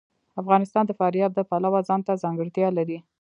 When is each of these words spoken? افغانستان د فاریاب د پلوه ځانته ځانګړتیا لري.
افغانستان 0.41 0.83
د 0.87 0.91
فاریاب 0.99 1.31
د 1.35 1.39
پلوه 1.49 1.79
ځانته 1.89 2.21
ځانګړتیا 2.23 2.67
لري. 2.77 2.97